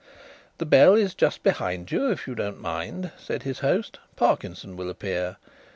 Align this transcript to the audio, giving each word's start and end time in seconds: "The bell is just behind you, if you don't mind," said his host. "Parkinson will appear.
"The 0.57 0.65
bell 0.65 0.95
is 0.95 1.13
just 1.13 1.43
behind 1.43 1.91
you, 1.91 2.09
if 2.09 2.25
you 2.25 2.33
don't 2.33 2.59
mind," 2.59 3.11
said 3.19 3.43
his 3.43 3.59
host. 3.59 3.99
"Parkinson 4.15 4.75
will 4.75 4.89
appear. 4.89 5.37